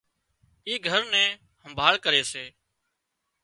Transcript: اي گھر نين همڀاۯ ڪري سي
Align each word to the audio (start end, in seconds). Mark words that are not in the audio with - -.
اي 0.67 0.73
گھر 0.87 1.01
نين 1.13 1.29
همڀاۯ 1.63 1.89
ڪري 2.05 2.21
سي 2.31 2.45